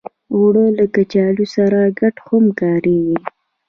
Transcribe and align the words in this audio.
اوړه 0.33 0.65
له 0.77 0.85
کچالو 0.95 1.45
سره 1.55 1.79
ګډ 1.99 2.15
هم 2.27 2.45
کارېږي 2.59 3.17